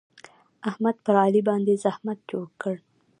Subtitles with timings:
[0.69, 2.75] احمد پر علي باندې زحمت جوړ کړ.